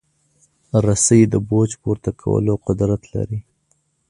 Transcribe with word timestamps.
رسۍ 0.85 1.21
د 1.29 1.35
بوج 1.49 1.71
پورته 1.81 2.11
کولو 2.21 2.53
قدرت 2.65 3.01
لري. 3.13 3.39